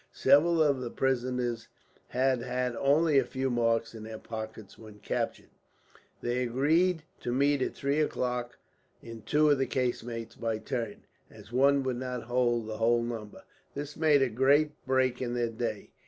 [0.13, 1.67] Several of the prisoners
[2.07, 5.51] had had only a few marks in their pockets when captured.
[6.21, 8.57] They agreed to meet at three o'clock,
[9.03, 13.43] in two of the casemates by turn, as one would not hold the whole number.
[13.75, 15.91] This made a great break in their day.